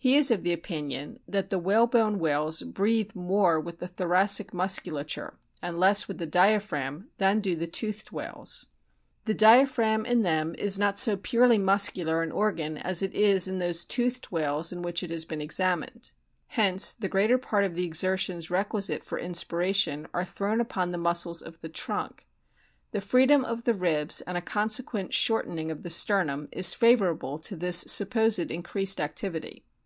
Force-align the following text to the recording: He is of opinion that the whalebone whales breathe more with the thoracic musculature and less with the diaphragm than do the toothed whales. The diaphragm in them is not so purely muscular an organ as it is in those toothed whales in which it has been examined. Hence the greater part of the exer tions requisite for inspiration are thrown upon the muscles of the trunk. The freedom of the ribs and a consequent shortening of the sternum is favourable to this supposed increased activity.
He 0.00 0.16
is 0.16 0.30
of 0.30 0.46
opinion 0.46 1.18
that 1.26 1.50
the 1.50 1.58
whalebone 1.58 2.20
whales 2.20 2.62
breathe 2.62 3.16
more 3.16 3.58
with 3.58 3.80
the 3.80 3.88
thoracic 3.88 4.54
musculature 4.54 5.34
and 5.60 5.76
less 5.76 6.06
with 6.06 6.18
the 6.18 6.26
diaphragm 6.26 7.08
than 7.18 7.40
do 7.40 7.56
the 7.56 7.66
toothed 7.66 8.12
whales. 8.12 8.68
The 9.24 9.34
diaphragm 9.34 10.06
in 10.06 10.22
them 10.22 10.54
is 10.56 10.78
not 10.78 11.00
so 11.00 11.16
purely 11.16 11.58
muscular 11.58 12.22
an 12.22 12.30
organ 12.30 12.78
as 12.78 13.02
it 13.02 13.12
is 13.12 13.48
in 13.48 13.58
those 13.58 13.84
toothed 13.84 14.30
whales 14.30 14.72
in 14.72 14.82
which 14.82 15.02
it 15.02 15.10
has 15.10 15.24
been 15.24 15.40
examined. 15.40 16.12
Hence 16.46 16.92
the 16.92 17.08
greater 17.08 17.36
part 17.36 17.64
of 17.64 17.74
the 17.74 17.86
exer 17.90 18.16
tions 18.16 18.50
requisite 18.52 19.02
for 19.02 19.18
inspiration 19.18 20.06
are 20.14 20.24
thrown 20.24 20.60
upon 20.60 20.92
the 20.92 20.96
muscles 20.96 21.42
of 21.42 21.60
the 21.60 21.68
trunk. 21.68 22.24
The 22.92 23.00
freedom 23.00 23.44
of 23.44 23.64
the 23.64 23.74
ribs 23.74 24.20
and 24.22 24.38
a 24.38 24.42
consequent 24.42 25.12
shortening 25.12 25.72
of 25.72 25.82
the 25.82 25.90
sternum 25.90 26.48
is 26.52 26.72
favourable 26.72 27.36
to 27.40 27.56
this 27.56 27.78
supposed 27.88 28.38
increased 28.52 29.00
activity. 29.00 29.64